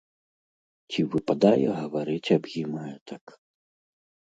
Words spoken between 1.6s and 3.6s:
гаварыць аб ім гэтак?